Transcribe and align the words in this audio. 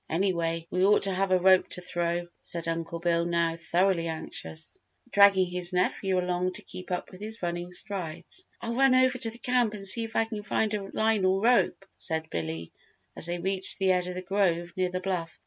Anyway 0.09 0.65
we 0.71 0.83
ought 0.83 1.03
to 1.03 1.13
have 1.13 1.29
a 1.29 1.37
rope 1.37 1.69
to 1.69 1.79
throw," 1.79 2.27
said 2.39 2.67
Uncle 2.67 2.99
Bill 2.99 3.23
now 3.23 3.55
thoroughly 3.55 4.07
anxious, 4.07 4.79
dragging 5.11 5.45
his 5.51 5.73
nephew 5.73 6.17
along 6.17 6.53
to 6.53 6.63
keep 6.63 6.89
up 6.89 7.11
with 7.11 7.21
his 7.21 7.43
running 7.43 7.71
strides. 7.71 8.47
"I'll 8.61 8.73
run 8.73 8.95
over 8.95 9.19
to 9.19 9.29
the 9.29 9.37
camp 9.37 9.75
and 9.75 9.85
see 9.85 10.03
if 10.03 10.15
I 10.15 10.25
can 10.25 10.41
find 10.41 10.73
a 10.73 10.89
line 10.91 11.23
or 11.23 11.39
rope," 11.43 11.85
said 11.97 12.31
Billy, 12.31 12.71
as 13.15 13.27
they 13.27 13.37
reached 13.37 13.77
the 13.77 13.91
edge 13.91 14.07
of 14.07 14.15
the 14.15 14.23
grove 14.23 14.73
near 14.75 14.89
the 14.89 15.01
bluff. 15.01 15.37